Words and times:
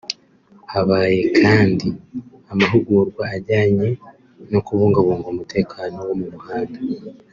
Habaye 0.73 1.21
kandi 1.39 1.87
amahugurwa 2.51 3.23
ajyanye 3.35 3.87
no 4.51 4.59
kubungabunga 4.65 5.27
umutekano 5.33 5.97
wo 6.07 6.13
mu 6.19 6.27
muhanda 6.33 6.79